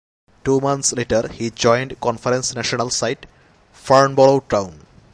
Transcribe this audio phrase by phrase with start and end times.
[0.43, 3.27] Two months later he joined Conference National side
[3.71, 4.79] Farnborough Town.